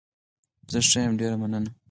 زه 0.71 0.79
ښه 0.89 0.99
يم، 1.03 1.13
ډېره 1.19 1.35
مننه. 1.41 1.71